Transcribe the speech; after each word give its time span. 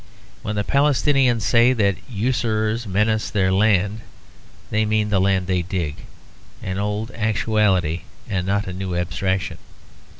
When 0.41 0.55
the 0.55 0.63
Palestinians 0.63 1.43
say 1.43 1.73
that 1.73 1.95
usurers 2.09 2.87
menace 2.87 3.29
their 3.29 3.51
land 3.51 4.01
they 4.71 4.83
mean 4.83 5.11
the 5.11 5.21
land 5.21 5.45
they 5.45 5.61
dig; 5.61 5.97
an 6.63 6.79
old 6.79 7.11
actuality 7.11 8.01
and 8.27 8.47
not 8.47 8.65
a 8.65 8.73
new 8.73 8.95
abstraction. 8.95 9.59